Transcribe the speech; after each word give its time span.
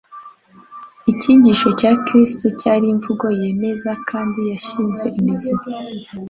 Icyigisho 1.11 1.67
cya 1.79 1.91
Kristo 2.05 2.45
cyari 2.59 2.85
imvugo 2.93 3.25
yemeza 3.41 3.91
kandi 4.09 4.39
yashinze 4.51 5.05
imizi, 5.19 5.53